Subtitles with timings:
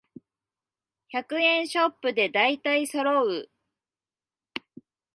[1.13, 3.51] 百円ショップでだいたいそろう